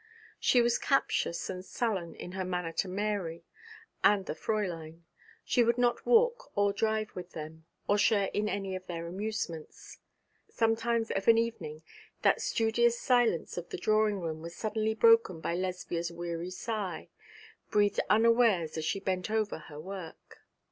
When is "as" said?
18.79-18.85